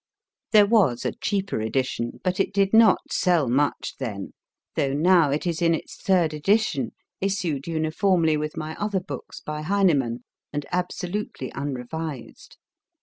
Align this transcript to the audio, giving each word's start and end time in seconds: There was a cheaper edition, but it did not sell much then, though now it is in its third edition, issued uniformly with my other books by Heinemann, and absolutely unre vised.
There 0.51 0.65
was 0.65 1.05
a 1.05 1.11
cheaper 1.11 1.61
edition, 1.61 2.21
but 2.23 2.39
it 2.39 2.51
did 2.53 2.73
not 2.73 3.11
sell 3.13 3.47
much 3.47 3.97
then, 3.99 4.33
though 4.75 4.93
now 4.93 5.29
it 5.29 5.45
is 5.45 5.61
in 5.61 5.75
its 5.75 5.95
third 5.95 6.33
edition, 6.33 6.93
issued 7.19 7.67
uniformly 7.67 8.35
with 8.35 8.57
my 8.57 8.75
other 8.77 8.99
books 8.99 9.41
by 9.41 9.61
Heinemann, 9.61 10.23
and 10.51 10.65
absolutely 10.71 11.51
unre 11.51 11.87
vised. 11.87 12.57